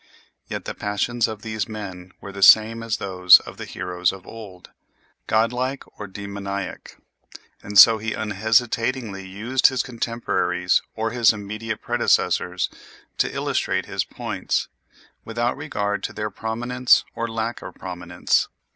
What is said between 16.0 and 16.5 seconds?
to their